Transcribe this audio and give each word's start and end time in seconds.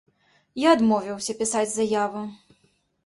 Я 0.61 0.71
адмовіўся 0.77 1.35
пісаць 1.43 1.69
заяву. 1.75 2.25